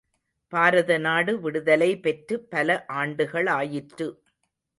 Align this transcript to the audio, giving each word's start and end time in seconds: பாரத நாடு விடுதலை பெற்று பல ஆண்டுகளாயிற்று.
பாரத 0.53 0.97
நாடு 0.97 1.39
விடுதலை 1.39 1.89
பெற்று 1.97 2.39
பல 2.49 2.85
ஆண்டுகளாயிற்று. 2.93 4.09